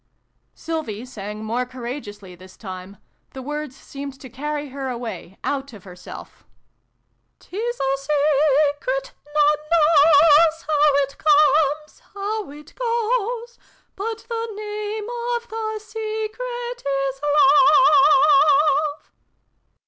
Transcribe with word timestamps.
"Sylvie 0.55 1.05
sang 1.05 1.43
more 1.45 1.63
courageously, 1.63 2.33
this 2.33 2.57
time: 2.57 2.97
the 3.33 3.41
words 3.43 3.75
seemed 3.75 4.19
to 4.19 4.31
carry 4.31 4.69
her 4.69 4.89
away, 4.89 5.37
out 5.43 5.73
of 5.73 5.83
herself:"' 5.83 6.43
Tis 7.39 7.79
a 7.79 7.97
secret: 7.99 9.11
none 9.27 9.69
knows 9.71 10.65
how 10.67 10.95
it 11.03 11.17
comes, 11.19 11.99
how 12.15 12.49
it 12.49 12.73
goes: 12.73 13.59
But 13.95 14.25
the 14.27 14.49
name 14.55 15.05
of 15.35 15.47
the 15.47 15.77
secret 15.79 16.83
is 16.83 17.21
Love!" 17.21 19.11